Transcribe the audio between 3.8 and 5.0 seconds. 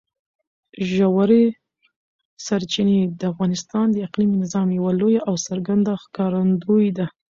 د اقلیمي نظام یوه